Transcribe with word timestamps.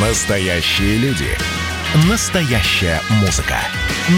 Настоящие 0.00 0.96
люди. 0.98 1.26
Настоящая 2.08 3.00
музыка. 3.20 3.56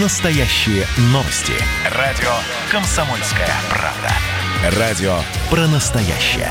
Настоящие 0.02 0.84
новости. 1.04 1.54
Радио 1.96 2.28
«Комсомольская 2.70 3.48
правда». 3.70 4.78
Радио 4.78 5.14
про 5.48 5.66
настоящее. 5.68 6.50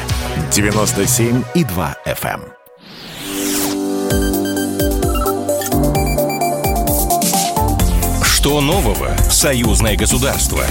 97,2 0.49 1.95
FM. 2.07 2.41
эм. 2.41 2.53
Что 8.25 8.61
нового 8.61 9.15
в 9.29 9.31
союзное 9.31 9.95
государство? 9.95 10.63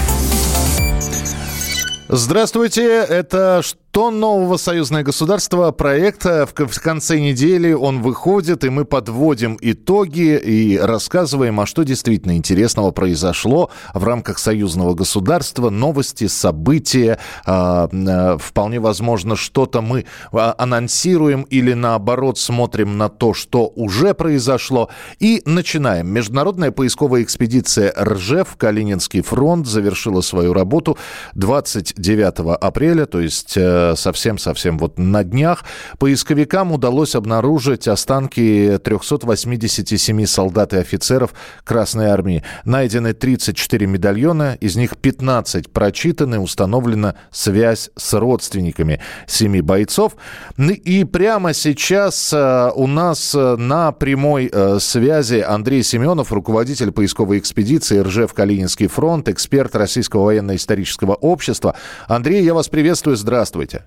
Здравствуйте, 2.09 3.05
это 3.05 3.63
«Что 3.99 4.13
нового 4.13 4.59
союзное 4.59 5.03
государство?» 5.03 5.73
проект. 5.73 6.25
В 6.25 6.81
конце 6.81 7.19
недели 7.19 7.73
он 7.73 8.01
выходит, 8.01 8.63
и 8.63 8.69
мы 8.69 8.85
подводим 8.85 9.59
итоги 9.61 10.39
и 10.39 10.79
рассказываем, 10.79 11.59
а 11.59 11.67
что 11.67 11.83
действительно 11.83 12.37
интересного 12.37 12.93
произошло 12.93 13.71
в 13.95 14.05
рамках 14.05 14.39
союзного 14.39 14.95
государства, 14.95 15.69
новости, 15.71 16.29
события. 16.29 17.19
А, 17.45 17.89
а, 17.93 18.39
вполне 18.39 18.79
возможно, 18.79 19.35
что-то 19.35 19.83
мы 19.83 20.05
а, 20.31 20.55
анонсируем 20.57 21.43
или 21.43 21.73
наоборот 21.73 22.39
смотрим 22.39 22.99
на 22.99 23.09
то, 23.09 23.35
что 23.35 23.73
уже 23.75 24.15
произошло. 24.15 24.91
И 25.19 25.43
начинаем. 25.45 26.07
Международная 26.07 26.71
поисковая 26.71 27.25
экспедиция 27.25 27.93
«Ржев» 28.01 28.55
Калининский 28.57 29.23
фронт 29.23 29.67
завершила 29.67 30.21
свою 30.21 30.53
работу 30.53 30.97
29 31.35 32.57
апреля, 32.61 33.05
то 33.07 33.19
есть 33.19 33.55
э, 33.57 33.88
совсем-совсем 33.97 34.79
вот 34.79 34.99
на 34.99 35.25
днях 35.25 35.65
поисковикам 35.99 36.73
удалось 36.73 37.15
обнаружить 37.15 37.89
останки 37.89 38.79
387 38.83 40.27
солдат 40.27 40.75
и 40.75 40.79
офицеров 40.79 41.35
Красной 41.65 42.07
Армии. 42.07 42.43
Найдены 42.65 43.13
34 43.13 43.87
медальона, 43.87 44.57
из 44.61 44.77
них 44.77 44.97
15 44.97 45.73
прочитаны, 45.73 46.39
установлена 46.39 47.15
связь 47.31 47.91
с 47.97 48.15
родственниками 48.15 49.01
семи 49.27 49.61
бойцов. 49.61 50.17
И 50.57 51.05
прямо 51.05 51.55
сейчас 51.55 52.33
э, 52.33 52.71
у 52.75 52.87
нас 52.87 53.35
э, 53.35 53.57
на 53.57 53.93
прямой 53.93 54.51
э, 54.53 54.79
связи 54.81 55.45
Андрей 55.47 55.83
Семенов, 55.83 56.33
руководитель 56.33 56.93
поисковой 56.93 57.39
экспедиции 57.39 58.01
РЖФ 58.01 58.33
«Калининский 58.35 58.87
фронт», 58.87 59.29
эксперт 59.29 59.75
Российского 59.77 60.25
военно-исторического 60.25 61.15
общества. 61.15 61.75
Андрей, 62.07 62.43
я 62.43 62.55
вас 62.55 62.69
приветствую, 62.69 63.17
здравствуйте. 63.17 63.78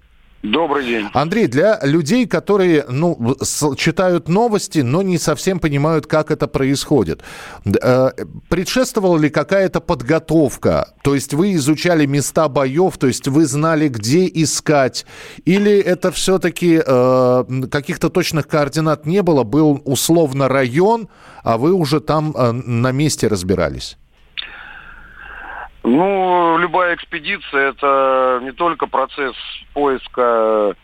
Добрый 0.43 0.85
день. 0.85 1.07
Андрей, 1.13 1.47
для 1.47 1.79
людей, 1.83 2.25
которые 2.25 2.85
ну, 2.89 3.35
читают 3.77 4.27
новости, 4.27 4.79
но 4.79 5.03
не 5.03 5.19
совсем 5.19 5.59
понимают, 5.59 6.07
как 6.07 6.31
это 6.31 6.47
происходит, 6.47 7.21
э, 7.63 8.09
предшествовала 8.49 9.19
ли 9.19 9.29
какая-то 9.29 9.81
подготовка? 9.81 10.95
То 11.03 11.13
есть 11.13 11.35
вы 11.35 11.53
изучали 11.53 12.07
места 12.07 12.47
боев, 12.47 12.97
то 12.97 13.05
есть 13.05 13.27
вы 13.27 13.45
знали, 13.45 13.87
где 13.87 14.25
искать? 14.27 15.05
Или 15.45 15.77
это 15.77 16.11
все-таки 16.11 16.81
э, 16.83 17.43
каких-то 17.69 18.09
точных 18.09 18.47
координат 18.47 19.05
не 19.05 19.21
было? 19.21 19.43
Был 19.43 19.79
условно 19.85 20.47
район, 20.47 21.09
а 21.43 21.59
вы 21.59 21.71
уже 21.71 21.99
там 21.99 22.33
э, 22.35 22.51
на 22.51 22.91
месте 22.91 23.27
разбирались? 23.27 23.97
Ну, 25.83 26.57
любая 26.59 26.95
экспедиция 26.95 27.69
это 27.69 28.39
не 28.43 28.51
только 28.51 28.85
процесс 28.85 29.35
поиска 29.73 30.75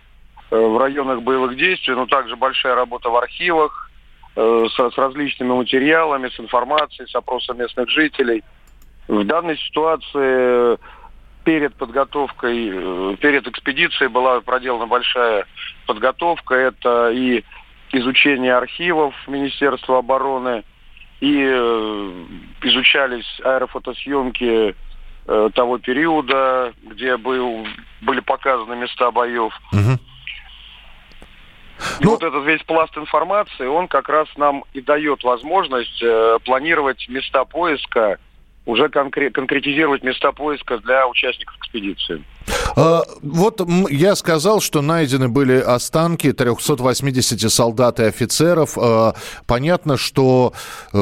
э, 0.49 0.55
в 0.55 0.77
районах 0.79 1.21
боевых 1.21 1.55
действий, 1.55 1.93
но 1.93 2.07
также 2.07 2.35
большая 2.35 2.73
работа 2.73 3.09
в 3.09 3.15
архивах 3.15 3.91
э, 4.35 4.65
с, 4.75 4.97
различными 4.97 5.53
материалами, 5.53 6.29
с 6.29 6.39
информацией, 6.39 7.07
с 7.07 7.15
опросом 7.15 7.59
местных 7.59 7.89
жителей. 7.89 8.43
В 9.07 9.23
данной 9.23 9.57
ситуации 9.57 10.79
перед 11.43 11.75
подготовкой, 11.75 12.71
э, 12.73 13.15
перед 13.17 13.47
экспедицией 13.47 14.09
была 14.09 14.41
проделана 14.41 14.87
большая 14.87 15.45
подготовка. 15.85 16.55
Это 16.55 17.11
и 17.11 17.43
изучение 17.91 18.55
архивов 18.55 19.13
Министерства 19.27 19.99
обороны, 19.99 20.63
и 21.21 21.33
изучались 22.63 23.39
аэрофотосъемки 23.43 24.75
э, 25.27 25.49
того 25.53 25.77
периода, 25.77 26.73
где 26.83 27.17
был, 27.17 27.67
были 28.01 28.19
показаны 28.21 28.75
места 28.75 29.11
боев. 29.11 29.53
Угу. 29.71 29.99
И 31.99 32.03
ну... 32.03 32.11
вот 32.11 32.23
этот 32.23 32.43
весь 32.45 32.63
пласт 32.63 32.97
информации, 32.97 33.67
он 33.67 33.87
как 33.87 34.09
раз 34.09 34.27
нам 34.35 34.63
и 34.73 34.81
дает 34.81 35.23
возможность 35.23 36.01
э, 36.01 36.39
планировать 36.43 37.07
места 37.09 37.45
поиска 37.45 38.19
уже 38.67 38.87
конкре- 38.87 39.31
конкретизировать 39.31 40.03
места 40.03 40.31
поиска 40.33 40.77
для 40.79 41.07
участников 41.07 41.55
экспедиции. 41.57 42.21
А, 42.75 43.01
вот 43.23 43.61
я 43.89 44.13
сказал, 44.15 44.59
что 44.59 44.81
найдены 44.81 45.29
были 45.29 45.57
останки 45.57 46.33
380 46.33 47.49
солдат 47.51 47.99
и 48.01 48.03
офицеров. 48.03 48.77
А, 48.77 49.13
понятно, 49.47 49.97
что 49.97 50.53
э, 50.93 50.97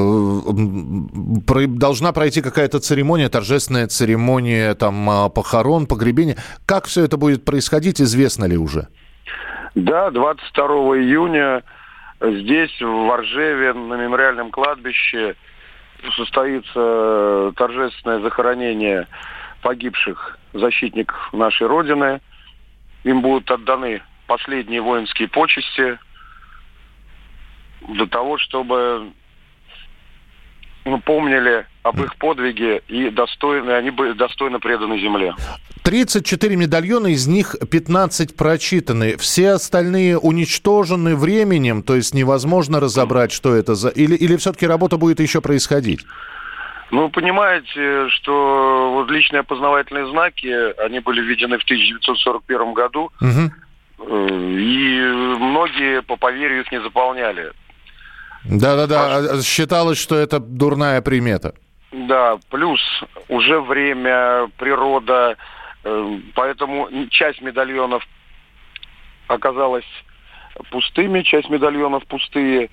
должна 1.67 2.13
пройти 2.13 2.41
какая-то 2.41 2.79
церемония, 2.79 3.29
торжественная 3.29 3.87
церемония 3.87 4.75
там, 4.75 5.09
а, 5.09 5.29
похорон, 5.29 5.87
погребения. 5.87 6.37
Как 6.67 6.85
все 6.85 7.03
это 7.03 7.17
будет 7.17 7.45
происходить, 7.45 7.99
известно 7.99 8.45
ли 8.45 8.57
уже? 8.57 8.87
Да, 9.73 10.11
22 10.11 10.65
июня 10.99 11.63
здесь, 12.21 12.79
в 12.79 13.07
Воржеве, 13.07 13.73
на 13.73 13.95
мемориальном 13.95 14.51
кладбище, 14.51 15.35
состоится 16.13 17.53
торжественное 17.55 18.19
захоронение 18.19 19.07
погибших 19.61 20.37
защитников 20.53 21.33
нашей 21.33 21.67
Родины. 21.67 22.21
Им 23.03 23.21
будут 23.21 23.49
отданы 23.51 24.01
последние 24.27 24.81
воинские 24.81 25.27
почести 25.27 25.99
для 27.87 28.05
того, 28.07 28.37
чтобы 28.37 29.11
мы 30.85 30.99
помнили 30.99 31.65
об 31.85 32.01
их 32.01 32.15
подвиге 32.15 32.81
и 32.87 33.11
достойны, 33.11 33.69
они 33.69 33.91
были 33.91 34.13
достойно 34.13 34.59
преданы 34.59 34.99
земле. 34.99 35.35
34 35.83 36.55
медальона, 36.55 37.07
из 37.07 37.27
них 37.27 37.55
15 37.69 38.35
прочитаны. 38.35 39.17
Все 39.17 39.51
остальные 39.51 40.17
уничтожены 40.17 41.15
временем, 41.15 41.83
то 41.83 41.95
есть 41.95 42.15
невозможно 42.15 42.79
разобрать, 42.79 43.31
что 43.31 43.53
это 43.53 43.75
за... 43.75 43.89
Или, 43.89 44.15
или 44.15 44.35
все-таки 44.37 44.65
работа 44.65 44.97
будет 44.97 45.19
еще 45.19 45.41
происходить? 45.41 46.03
Ну, 46.89 47.09
понимаете, 47.09 48.09
что 48.09 48.91
вот 48.95 49.11
личные 49.11 49.41
опознавательные 49.41 50.09
знаки, 50.09 50.81
они 50.83 50.99
были 51.01 51.21
введены 51.21 51.59
в 51.59 51.63
1941 51.65 52.73
году, 52.73 53.11
угу. 53.21 54.09
и 54.09 55.01
многие 55.37 56.01
по 56.01 56.15
поверью 56.15 56.61
их 56.61 56.71
не 56.71 56.81
заполняли. 56.81 57.51
Да-да-да, 58.45 59.17
а... 59.17 59.41
считалось, 59.43 59.99
что 59.99 60.15
это 60.15 60.39
дурная 60.39 61.01
примета. 61.01 61.53
Да, 61.91 62.37
плюс 62.49 62.81
уже 63.29 63.61
время, 63.61 64.49
природа, 64.57 65.37
Эм, 65.85 66.23
поэтому 66.33 66.89
часть 67.11 67.41
медальонов 67.41 68.05
оказалась 69.27 69.85
пустыми, 70.71 71.21
часть 71.21 71.49
медальонов 71.49 72.05
пустые. 72.07 72.69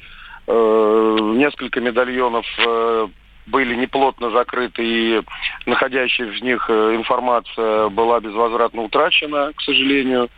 Э, 0.46 1.18
несколько 1.34 1.80
медальонов 1.80 2.46
э, 2.58 3.08
были 3.46 3.74
неплотно 3.74 4.30
закрыты, 4.30 4.82
и 4.82 5.22
находящая 5.66 6.28
в 6.28 6.42
них 6.42 6.64
э, 6.68 6.96
информация 6.96 7.90
была 7.90 8.18
безвозвратно 8.20 8.82
утрачена, 8.82 9.52
к 9.54 9.60
сожалению. 9.60 10.30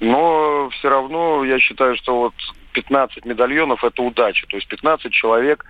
Но 0.00 0.68
все 0.70 0.90
равно 0.90 1.44
я 1.44 1.58
считаю, 1.58 1.96
что 1.96 2.18
вот 2.18 2.34
15 2.72 3.24
медальонов– 3.24 3.82
это 3.84 4.02
удача. 4.02 4.46
То 4.48 4.56
есть 4.56 4.68
15 4.68 5.10
человек 5.12 5.64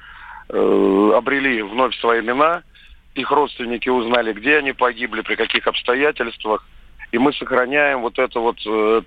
э, 0.49 1.13
обрели 1.15 1.63
вновь 1.63 1.95
свои 1.99 2.21
имена– 2.21 2.63
их 3.17 3.31
родственники 3.31 3.89
узнали, 3.89 4.33
где 4.35 4.59
они 4.59 4.73
погибли, 4.73 5.23
при 5.23 5.37
каких 5.37 5.67
обстоятельствах. 5.67 6.67
И 7.13 7.19
мы 7.19 7.33
сохраняем 7.33 8.03
вот 8.03 8.19
эту 8.19 8.43
вот 8.43 8.59
э, 8.67 9.03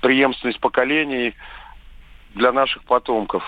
преемственность 0.00 0.60
поколений 0.60 1.34
для 2.34 2.52
наших 2.52 2.82
потомков. 2.84 3.44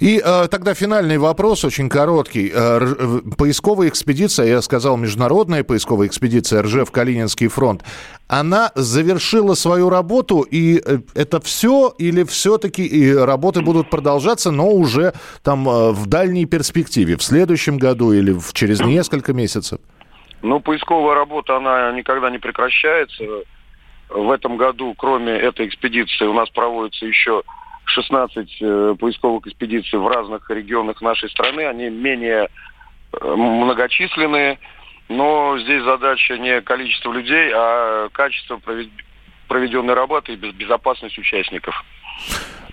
И 0.00 0.22
э, 0.24 0.48
тогда 0.48 0.74
финальный 0.74 1.18
вопрос, 1.18 1.64
очень 1.64 1.88
короткий. 1.88 2.50
Э, 2.52 2.80
э, 2.80 3.20
поисковая 3.36 3.88
экспедиция, 3.88 4.46
я 4.46 4.62
сказал, 4.62 4.96
международная 4.96 5.64
поисковая 5.64 6.06
экспедиция 6.06 6.62
РЖФ 6.62 6.90
Калининский 6.90 7.48
фронт, 7.48 7.82
она 8.28 8.70
завершила 8.74 9.54
свою 9.54 9.90
работу, 9.90 10.40
и 10.40 10.80
э, 10.84 10.98
это 11.14 11.40
все, 11.40 11.94
или 11.98 12.24
все-таки 12.24 13.14
работы 13.14 13.60
будут 13.62 13.90
продолжаться, 13.90 14.50
но 14.50 14.68
уже 14.70 15.12
там 15.42 15.68
э, 15.68 15.92
в 15.92 16.06
дальней 16.06 16.46
перспективе, 16.46 17.16
в 17.16 17.22
следующем 17.22 17.78
году 17.78 18.12
или 18.12 18.32
в, 18.32 18.52
через 18.52 18.80
несколько 18.80 19.32
месяцев? 19.32 19.78
Ну, 20.42 20.60
поисковая 20.60 21.14
работа, 21.14 21.56
она 21.56 21.92
никогда 21.92 22.30
не 22.30 22.38
прекращается. 22.38 23.24
В 24.08 24.30
этом 24.30 24.56
году, 24.56 24.94
кроме 24.96 25.32
этой 25.32 25.66
экспедиции, 25.66 26.26
у 26.26 26.34
нас 26.34 26.50
проводится 26.50 27.06
еще 27.06 27.42
16 27.92 28.56
э, 28.60 28.94
поисковых 28.98 29.46
экспедиций 29.46 29.98
в 29.98 30.06
разных 30.06 30.48
регионах 30.50 31.00
нашей 31.00 31.30
страны. 31.30 31.66
Они 31.66 31.88
менее 31.90 32.48
э, 33.12 33.34
многочисленные, 33.34 34.58
но 35.08 35.58
здесь 35.58 35.82
задача 35.84 36.38
не 36.38 36.60
количество 36.62 37.12
людей, 37.12 37.52
а 37.54 38.08
качество 38.10 38.60
проведенной 39.48 39.94
работы 39.94 40.32
и 40.32 40.36
безопасность 40.36 41.18
участников. 41.18 41.84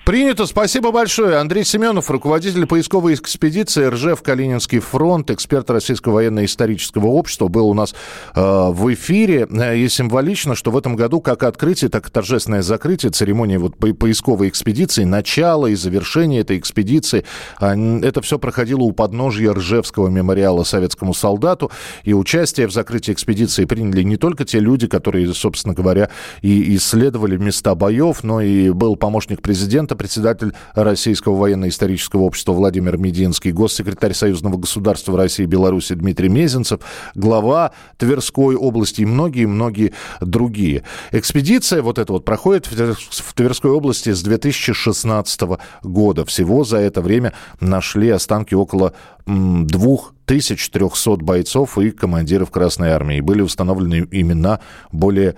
Принято. 0.10 0.48
Спасибо 0.48 0.92
большое. 0.92 1.38
Андрей 1.38 1.64
Семенов, 1.64 2.10
руководитель 2.10 2.66
поисковой 2.66 3.14
экспедиции 3.14 3.86
РЖФ 3.86 4.24
«Калининский 4.24 4.80
фронт», 4.80 5.30
эксперт 5.30 5.70
Российского 5.70 6.14
военно-исторического 6.14 7.06
общества, 7.06 7.48
был 7.48 7.70
у 7.70 7.76
нас 7.76 7.94
э, 8.34 8.42
в 8.42 8.92
эфире. 8.96 9.48
И 9.76 9.88
символично, 9.88 10.56
что 10.56 10.72
в 10.72 10.78
этом 10.80 10.96
году 10.96 11.22
как 11.22 11.44
открытие, 11.44 11.92
так 11.92 12.08
и 12.08 12.12
торжественное 12.12 12.64
закрытие 12.64 13.12
церемонии 13.12 13.58
вот 13.58 13.78
по 13.78 13.94
поисковой 13.94 14.50
экспедиции, 14.50 15.04
начало 15.04 15.68
и 15.68 15.76
завершение 15.76 16.42
этой 16.42 16.58
экспедиции, 16.58 17.24
э, 17.62 18.00
это 18.02 18.24
все 18.24 18.40
проходило 18.40 18.82
у 18.82 18.92
подножья 18.92 19.52
Ржевского 19.52 20.08
мемориала 20.08 20.64
советскому 20.64 21.14
солдату. 21.14 21.70
И 22.04 22.16
участие 22.16 22.66
в 22.66 22.72
закрытии 22.72 23.14
экспедиции 23.14 23.66
приняли 23.66 24.02
не 24.02 24.18
только 24.18 24.44
те 24.44 24.60
люди, 24.60 24.88
которые, 24.88 25.32
собственно 25.36 25.76
говоря, 25.76 26.10
и 26.42 26.76
исследовали 26.78 27.38
места 27.38 27.76
боев, 27.76 28.24
но 28.24 28.42
и 28.42 28.72
был 28.72 28.96
помощник 28.96 29.44
президента 29.44 29.99
председатель 30.00 30.54
Российского 30.74 31.36
военно-исторического 31.36 32.22
общества 32.22 32.54
Владимир 32.54 32.98
Мединский, 32.98 33.52
госсекретарь 33.52 34.14
Союзного 34.14 34.58
государства 34.58 35.18
России 35.18 35.44
и 35.44 35.46
Беларуси 35.46 35.94
Дмитрий 35.94 36.30
Мезенцев, 36.30 36.80
глава 37.16 37.74
Тверской 37.98 38.56
области 38.56 39.02
и 39.02 39.06
многие-многие 39.06 39.94
другие. 40.22 40.84
Экспедиция 41.12 41.82
вот 41.82 42.00
эта 42.00 42.14
вот 42.14 42.24
проходит 42.24 42.68
в 42.68 43.34
Тверской 43.34 43.72
области 43.72 44.14
с 44.14 44.24
2016 44.24 45.42
года. 45.84 46.26
Всего 46.26 46.64
за 46.64 46.78
это 46.78 47.02
время 47.02 47.34
нашли 47.60 48.10
останки 48.10 48.56
около 48.56 48.94
двух 49.28 50.14
1300 50.26 51.18
бойцов 51.18 51.78
и 51.78 51.92
командиров 51.92 52.52
Красной 52.52 52.92
Армии. 52.92 53.20
Были 53.20 53.42
установлены 53.42 54.08
имена 54.12 54.60
более 54.92 55.36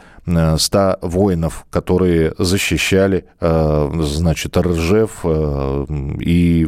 100 0.58 0.80
э, 0.80 0.96
воинов, 1.02 1.66
которые 1.70 2.34
защищали, 2.38 3.26
э, 3.40 3.92
значит, 4.04 4.58
Ржев 4.58 5.20
э, 5.24 5.86
и 6.20 6.68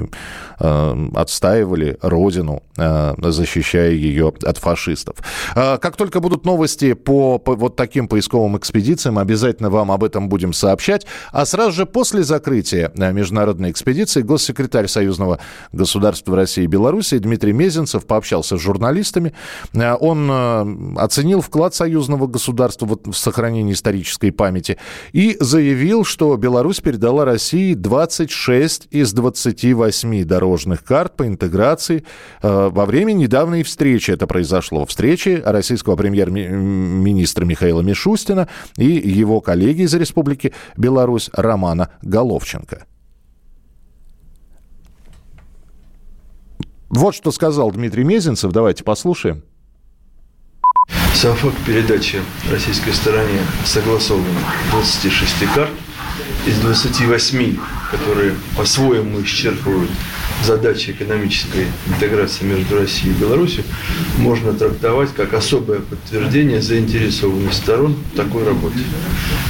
отстаивали 0.59 1.97
родину, 2.01 2.63
защищая 2.77 3.91
ее 3.91 4.31
от 4.43 4.57
фашистов. 4.57 5.17
Как 5.53 5.97
только 5.97 6.21
будут 6.21 6.45
новости 6.45 6.93
по, 6.93 7.37
по 7.37 7.55
вот 7.55 7.75
таким 7.75 8.07
поисковым 8.07 8.55
экспедициям, 8.57 9.17
обязательно 9.17 9.69
вам 9.69 9.91
об 9.91 10.05
этом 10.05 10.29
будем 10.29 10.53
сообщать. 10.53 11.05
А 11.33 11.45
сразу 11.45 11.73
же 11.73 11.85
после 11.85 12.23
закрытия 12.23 12.93
международной 12.95 13.71
экспедиции 13.71 14.21
госсекретарь 14.21 14.87
Союзного 14.87 15.39
государства 15.73 16.37
России 16.37 16.63
и 16.63 16.67
Беларуси 16.67 17.17
Дмитрий 17.17 17.51
Мезенцев 17.51 18.05
пообщался 18.05 18.57
с 18.57 18.61
журналистами. 18.61 19.33
Он 19.73 20.97
оценил 20.97 21.41
вклад 21.41 21.75
союзного 21.75 22.27
государства 22.27 22.85
в 22.85 23.13
сохранении 23.53 23.73
исторической 23.73 24.31
памяти 24.31 24.77
и 25.11 25.37
заявил, 25.39 26.03
что 26.03 26.35
Беларусь 26.37 26.79
передала 26.79 27.25
России 27.25 27.73
26 27.73 28.87
из 28.91 29.13
28 29.13 30.25
дорожных 30.25 30.83
карт 30.83 31.15
по 31.15 31.27
интеграции. 31.27 32.03
Э, 32.41 32.69
во 32.69 32.85
время 32.85 33.13
недавней 33.13 33.63
встречи 33.63 34.11
это 34.11 34.27
произошло. 34.27 34.85
Встречи 34.85 35.41
российского 35.45 35.95
премьер-министра 35.95 37.45
Михаила 37.45 37.81
Мишустина 37.81 38.47
и 38.77 38.85
его 38.85 39.41
коллеги 39.41 39.83
из 39.83 39.93
Республики 39.93 40.53
Беларусь 40.77 41.29
Романа 41.33 41.89
Головченко. 42.01 42.85
Вот 46.89 47.15
что 47.15 47.31
сказал 47.31 47.71
Дмитрий 47.71 48.03
Мезенцев. 48.03 48.51
Давайте 48.51 48.83
послушаем. 48.83 49.43
Сам 51.13 51.35
факт 51.37 51.57
передачи 51.65 52.19
российской 52.51 52.91
стороне 52.91 53.39
согласован 53.65 54.25
26 54.71 55.45
карт 55.53 55.71
из 56.45 56.57
28, 56.57 57.57
которые 57.91 58.33
по-своему 58.57 59.21
исчерпывают 59.21 59.91
задачи 60.43 60.91
экономической 60.91 61.67
интеграции 61.87 62.43
между 62.43 62.77
Россией 62.77 63.13
и 63.13 63.17
Беларусью, 63.17 63.63
можно 64.17 64.53
трактовать 64.53 65.13
как 65.15 65.33
особое 65.33 65.79
подтверждение 65.79 66.61
заинтересованности 66.61 67.61
сторон 67.61 67.95
в 68.13 68.17
такой 68.17 68.43
работе. 68.43 68.79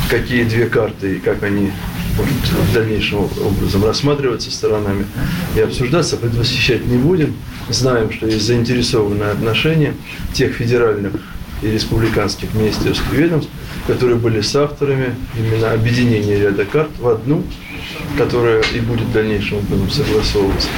Какие 0.09 0.43
две 0.43 0.67
карты 0.67 1.15
и 1.15 1.19
как 1.19 1.41
они 1.43 1.71
может 2.15 2.33
в 2.33 2.73
дальнейшем 2.73 3.19
образом 3.21 3.83
рассматриваться 3.83 4.51
сторонами 4.51 5.07
и 5.55 5.61
обсуждаться, 5.61 6.17
предвосхищать 6.17 6.85
не 6.85 6.97
будем. 6.97 7.35
Знаем, 7.69 8.11
что 8.11 8.27
есть 8.27 8.45
заинтересованное 8.45 9.31
отношение 9.31 9.95
тех 10.33 10.53
федеральных 10.53 11.13
и 11.63 11.71
республиканских 11.71 12.53
министерств 12.53 13.03
и 13.13 13.15
ведомств, 13.15 13.49
которые 13.87 14.17
были 14.17 14.41
с 14.41 14.55
авторами 14.55 15.15
именно 15.37 15.71
объединения 15.71 16.39
ряда 16.39 16.65
карт 16.65 16.91
в 16.99 17.07
одну, 17.07 17.43
которая 18.17 18.61
и 18.73 18.79
будет 18.81 19.07
в 19.07 19.13
дальнейшем 19.13 19.59
образом 19.59 19.89
согласовываться. 19.89 20.69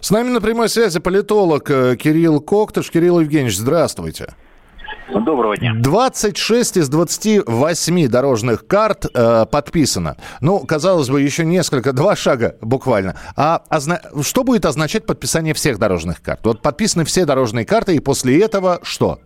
С 0.00 0.10
нами 0.10 0.28
на 0.28 0.40
прямой 0.40 0.68
связи 0.68 1.00
политолог 1.00 1.70
э, 1.70 1.96
Кирилл 1.96 2.40
Коктыш. 2.40 2.90
Кирилл 2.90 3.20
Евгеньевич, 3.20 3.56
здравствуйте. 3.56 4.34
Доброго 5.08 5.56
дня. 5.56 5.74
26 5.78 6.78
из 6.78 6.88
28 6.88 8.08
дорожных 8.08 8.66
карт 8.66 9.06
э, 9.12 9.46
подписано. 9.50 10.16
Ну, 10.40 10.60
казалось 10.60 11.08
бы, 11.08 11.20
еще 11.20 11.44
несколько, 11.44 11.92
два 11.92 12.16
шага 12.16 12.56
буквально. 12.60 13.16
А 13.36 13.62
озна... 13.68 14.00
что 14.22 14.44
будет 14.44 14.64
означать 14.64 15.06
подписание 15.06 15.54
всех 15.54 15.78
дорожных 15.78 16.22
карт? 16.22 16.40
Вот 16.44 16.62
подписаны 16.62 17.04
все 17.04 17.26
дорожные 17.26 17.66
карты, 17.66 17.94
и 17.94 18.00
после 18.00 18.40
этого 18.40 18.80
что? 18.82 19.20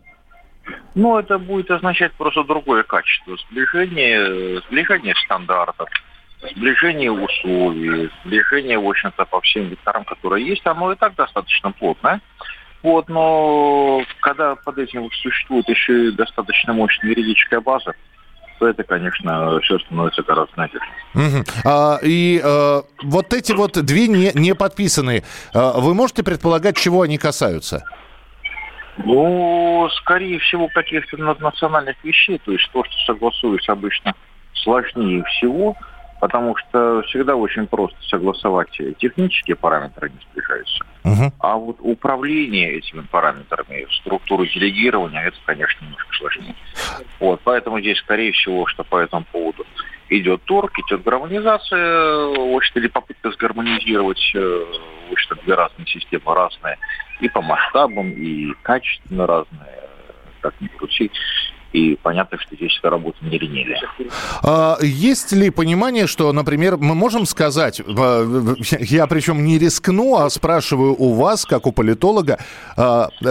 Ну, 0.98 1.16
это 1.16 1.38
будет 1.38 1.70
означать 1.70 2.12
просто 2.14 2.42
другое 2.42 2.82
качество. 2.82 3.36
Сближение, 3.48 4.60
сближение 4.62 5.14
стандартов, 5.14 5.88
сближение 6.56 7.12
условий, 7.12 8.10
сближение, 8.24 8.80
в 8.80 8.88
общем-то, 8.88 9.24
по 9.26 9.40
всем 9.42 9.68
векторам, 9.68 10.04
которые 10.04 10.48
есть, 10.48 10.66
оно 10.66 10.92
и 10.92 10.96
так 10.96 11.14
достаточно 11.14 11.70
плотное. 11.70 12.20
Вот, 12.82 13.08
но 13.08 14.02
когда 14.22 14.56
под 14.56 14.78
этим 14.78 15.08
существует 15.22 15.68
еще 15.68 16.08
и 16.08 16.10
достаточно 16.10 16.72
мощная 16.72 17.10
юридическая 17.10 17.60
база, 17.60 17.94
то 18.58 18.66
это, 18.66 18.82
конечно, 18.82 19.60
все 19.60 19.78
становится 19.78 20.24
гораздо 20.24 20.52
надежнее. 20.56 20.90
Угу. 21.14 21.44
А, 21.64 21.98
и 22.02 22.40
а, 22.42 22.82
вот 23.04 23.32
эти 23.34 23.52
вот 23.52 23.80
две 23.84 24.08
не, 24.08 24.32
не 24.34 24.52
подписанные, 24.56 25.22
а, 25.54 25.78
вы 25.78 25.94
можете 25.94 26.24
предполагать, 26.24 26.76
чего 26.76 27.02
они 27.02 27.18
касаются? 27.18 27.84
Ну, 29.04 29.88
скорее 29.94 30.38
всего, 30.40 30.68
каких-то 30.68 31.16
национальных 31.16 31.96
вещей, 32.04 32.40
то 32.44 32.52
есть 32.52 32.68
то, 32.72 32.84
что 32.84 32.94
согласуется 33.06 33.72
обычно 33.72 34.14
сложнее 34.54 35.22
всего, 35.24 35.76
потому 36.20 36.56
что 36.56 37.02
всегда 37.02 37.36
очень 37.36 37.66
просто 37.66 37.96
согласовать 38.02 38.70
технические 38.98 39.56
параметры, 39.56 40.10
не 40.10 40.18
сближаются. 40.30 40.84
Угу. 41.04 41.32
А 41.38 41.56
вот 41.56 41.76
управление 41.80 42.72
этими 42.72 43.02
параметрами, 43.02 43.86
структуру 44.00 44.46
делегирования, 44.46 45.22
это, 45.22 45.36
конечно, 45.46 45.84
немножко 45.84 46.16
сложнее. 46.16 46.54
Вот, 47.20 47.40
поэтому 47.44 47.80
здесь, 47.80 47.98
скорее 47.98 48.32
всего, 48.32 48.66
что 48.66 48.84
по 48.84 48.98
этому 48.98 49.24
поводу 49.30 49.64
идет 50.10 50.42
торг, 50.44 50.72
идет 50.78 51.02
гармонизация, 51.02 52.26
очень 52.26 52.72
или 52.76 52.88
попытка 52.88 53.30
сгармонизировать 53.30 54.34
очень 55.10 55.42
две 55.44 55.54
разные 55.54 55.86
системы, 55.86 56.34
разные 56.34 56.78
и 57.20 57.28
по 57.28 57.42
масштабам, 57.42 58.10
и 58.10 58.52
качественно 58.62 59.26
разные, 59.26 59.82
как 60.40 60.54
ни 60.60 60.68
крути 60.68 61.10
и 61.72 61.96
понятно, 62.02 62.38
что 62.38 62.56
здесь 62.56 62.76
эта 62.78 62.90
работа 62.90 63.18
не 63.22 63.38
линейная. 63.38 63.80
А, 64.42 64.78
есть 64.80 65.32
ли 65.32 65.50
понимание, 65.50 66.06
что, 66.06 66.32
например, 66.32 66.78
мы 66.78 66.94
можем 66.94 67.26
сказать, 67.26 67.80
э, 67.80 68.54
я 68.80 69.06
причем 69.06 69.44
не 69.44 69.58
рискну, 69.58 70.16
а 70.16 70.30
спрашиваю 70.30 70.94
у 70.98 71.12
вас, 71.12 71.44
как 71.44 71.66
у 71.66 71.72
политолога, 71.72 72.38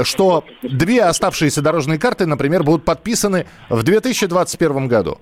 что 0.04 0.44
две 0.62 1.04
оставшиеся 1.04 1.62
дорожные 1.62 1.98
карты, 1.98 2.26
например, 2.26 2.64
будут 2.64 2.86
подписаны 2.86 3.48
в 3.70 3.82
2021 3.84 4.88
году? 4.88 5.20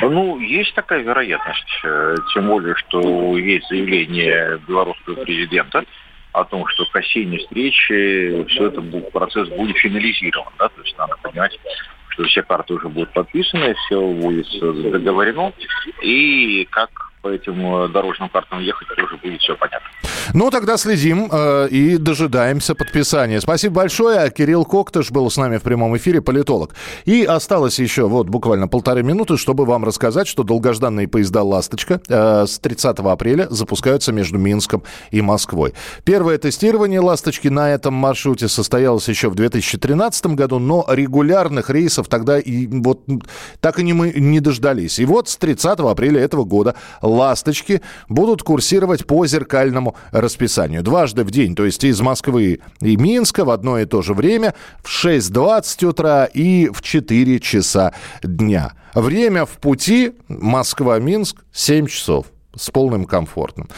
Ну, 0.00 0.38
есть 0.38 0.74
такая 0.74 1.02
вероятность, 1.02 1.80
э, 1.84 2.14
тем 2.32 2.46
более, 2.46 2.74
что 2.76 3.36
есть 3.36 3.68
заявление 3.68 4.58
белорусского 4.66 5.14
президента, 5.24 5.84
о 6.32 6.44
том, 6.44 6.66
что 6.68 6.84
к 6.84 6.96
осенней 6.96 7.38
встрече 7.38 8.44
все 8.48 8.66
это 8.66 8.82
процесс 9.10 9.48
будет 9.48 9.76
финализирован. 9.78 10.52
Да? 10.58 10.68
То 10.68 10.82
есть 10.82 10.96
надо 10.98 11.16
понимать, 11.22 11.58
что 12.10 12.24
все 12.24 12.42
карты 12.42 12.74
уже 12.74 12.88
будут 12.88 13.12
подписаны, 13.14 13.74
все 13.86 14.00
будет 14.00 14.46
договорено. 14.92 15.52
И 16.02 16.66
как 16.70 16.90
по 17.22 17.28
этим 17.28 17.84
э, 17.84 17.88
дорожным 17.88 18.28
картам 18.28 18.60
ехать, 18.60 18.88
тоже 18.88 19.16
будет 19.16 19.40
все 19.40 19.56
понятно. 19.56 19.88
Ну, 20.34 20.50
тогда 20.50 20.76
следим 20.76 21.28
э, 21.30 21.68
и 21.68 21.96
дожидаемся 21.96 22.74
подписания. 22.74 23.40
Спасибо 23.40 23.76
большое. 23.76 24.30
Кирилл 24.30 24.64
Коктыш 24.64 25.10
был 25.10 25.30
с 25.30 25.36
нами 25.36 25.58
в 25.58 25.62
прямом 25.62 25.96
эфире, 25.96 26.20
политолог. 26.20 26.74
И 27.04 27.24
осталось 27.24 27.78
еще 27.78 28.08
вот 28.08 28.28
буквально 28.28 28.68
полторы 28.68 29.02
минуты, 29.02 29.36
чтобы 29.36 29.64
вам 29.64 29.84
рассказать, 29.84 30.26
что 30.26 30.42
долгожданные 30.42 31.08
поезда 31.08 31.42
«Ласточка» 31.42 32.00
э, 32.08 32.46
с 32.46 32.58
30 32.58 32.98
апреля 32.98 33.46
запускаются 33.50 34.12
между 34.12 34.38
Минском 34.38 34.82
и 35.10 35.22
Москвой. 35.22 35.74
Первое 36.04 36.38
тестирование 36.38 37.00
«Ласточки» 37.00 37.48
на 37.48 37.70
этом 37.70 37.94
маршруте 37.94 38.48
состоялось 38.48 39.08
еще 39.08 39.28
в 39.28 39.34
2013 39.34 40.26
году, 40.26 40.58
но 40.58 40.84
регулярных 40.88 41.70
рейсов 41.70 42.08
тогда 42.08 42.38
и 42.38 42.66
вот 42.66 43.02
так 43.60 43.78
и 43.78 43.82
не 43.82 43.92
мы 43.92 44.12
не 44.16 44.40
дождались. 44.40 44.98
И 44.98 45.04
вот 45.04 45.28
с 45.28 45.36
30 45.36 45.78
апреля 45.80 46.20
этого 46.20 46.44
года 46.44 46.74
«Ласточки» 47.02 47.82
будут 48.08 48.42
курсировать 48.42 49.06
по 49.06 49.26
зеркальному 49.26 49.94
расписанию. 50.20 50.82
Дважды 50.82 51.24
в 51.24 51.30
день, 51.30 51.54
то 51.54 51.64
есть 51.64 51.84
из 51.84 52.00
Москвы 52.00 52.60
и 52.80 52.96
Минска 52.96 53.44
в 53.44 53.50
одно 53.50 53.78
и 53.78 53.84
то 53.84 54.02
же 54.02 54.14
время 54.14 54.54
в 54.82 54.88
6.20 54.88 55.86
утра 55.86 56.24
и 56.24 56.68
в 56.68 56.82
4 56.82 57.40
часа 57.40 57.92
дня. 58.22 58.72
Время 58.94 59.44
в 59.44 59.58
пути 59.58 60.12
Москва-Минск 60.28 61.44
7 61.52 61.86
часов 61.86 62.26
с 62.56 62.70
полным 62.70 63.04
комфортом. 63.04 63.68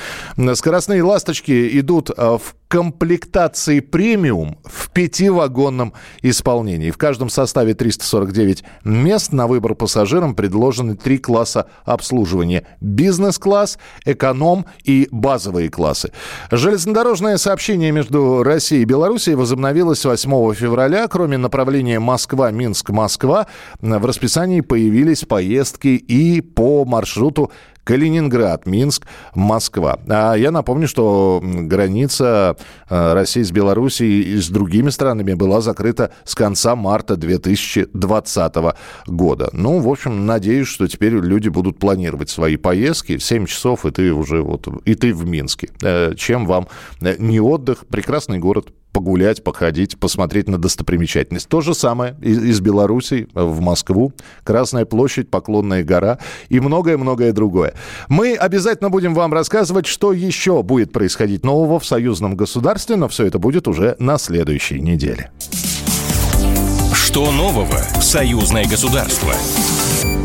Скоростные 0.54 1.02
ласточки 1.02 1.78
идут 1.80 2.10
э, 2.10 2.14
в 2.16 2.54
комплектации 2.68 3.80
премиум 3.80 4.58
в 4.64 4.90
пятивагонном 4.90 5.94
исполнении. 6.20 6.90
В 6.90 6.98
каждом 6.98 7.30
составе 7.30 7.74
349 7.74 8.62
мест 8.84 9.32
на 9.32 9.46
выбор 9.46 9.74
пассажирам 9.74 10.34
предложены 10.34 10.94
три 10.94 11.18
класса 11.18 11.66
обслуживания. 11.84 12.66
Бизнес-класс, 12.80 13.78
эконом 14.04 14.66
и 14.84 15.08
базовые 15.10 15.70
классы. 15.70 16.12
Железнодорожное 16.50 17.38
сообщение 17.38 17.90
между 17.90 18.42
Россией 18.42 18.82
и 18.82 18.84
Белоруссией 18.84 19.34
возобновилось 19.36 20.04
8 20.04 20.54
февраля. 20.54 21.08
Кроме 21.08 21.38
направления 21.38 21.98
Москва-Минск-Москва 21.98 23.46
в 23.80 24.04
расписании 24.04 24.60
появились 24.60 25.24
поездки 25.24 25.88
и 25.88 26.42
по 26.42 26.84
маршруту 26.84 27.50
Калининград, 27.88 28.66
Минск, 28.66 29.06
Москва. 29.34 29.98
А 30.10 30.34
я 30.34 30.50
напомню, 30.50 30.86
что 30.86 31.40
граница 31.42 32.57
России 32.88 33.42
с 33.42 33.50
Белоруссией 33.50 34.22
и 34.22 34.36
с 34.36 34.48
другими 34.48 34.90
странами 34.90 35.34
была 35.34 35.60
закрыта 35.60 36.12
с 36.24 36.34
конца 36.34 36.76
марта 36.76 37.16
2020 37.16 38.54
года. 39.06 39.50
Ну, 39.52 39.80
в 39.80 39.88
общем, 39.88 40.26
надеюсь, 40.26 40.68
что 40.68 40.86
теперь 40.86 41.14
люди 41.14 41.48
будут 41.48 41.78
планировать 41.78 42.30
свои 42.30 42.56
поездки. 42.56 43.18
7 43.18 43.46
часов, 43.46 43.86
и 43.86 43.90
ты 43.90 44.12
уже 44.12 44.42
вот, 44.42 44.66
и 44.84 44.94
ты 44.94 45.14
в 45.14 45.26
Минске. 45.26 45.70
Э, 45.82 46.14
чем 46.16 46.46
вам 46.46 46.68
э, 47.00 47.16
не 47.18 47.40
отдых, 47.40 47.86
прекрасный 47.86 48.38
город, 48.38 48.68
погулять, 48.92 49.44
походить, 49.44 49.98
посмотреть 49.98 50.48
на 50.48 50.58
достопримечательность. 50.58 51.48
То 51.48 51.60
же 51.60 51.74
самое 51.74 52.16
из, 52.20 52.60
Беларуси 52.60 53.28
в 53.34 53.60
Москву, 53.60 54.12
Красная 54.44 54.84
площадь, 54.84 55.30
Поклонная 55.30 55.84
гора 55.84 56.18
и 56.48 56.60
многое-многое 56.60 57.32
другое. 57.32 57.74
Мы 58.08 58.34
обязательно 58.34 58.90
будем 58.90 59.14
вам 59.14 59.32
рассказывать, 59.32 59.86
что 59.86 60.12
еще 60.12 60.62
будет 60.62 60.92
происходить 60.92 61.44
нового 61.44 61.78
в 61.78 61.86
союзном 61.86 62.36
государстве, 62.36 62.96
но 62.96 63.08
все 63.08 63.26
это 63.26 63.38
будет 63.38 63.68
уже 63.68 63.96
на 63.98 64.18
следующей 64.18 64.80
неделе. 64.80 65.30
Что 66.92 67.30
нового 67.32 67.78
в 67.98 68.02
союзное 68.02 68.66
государство? 68.66 69.32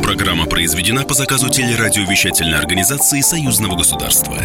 Программа 0.03 0.45
произведена 0.45 1.05
по 1.05 1.13
заказу 1.13 1.49
телерадиовещательной 1.49 2.57
организации 2.57 3.21
союзного 3.21 3.77
государства. 3.77 4.35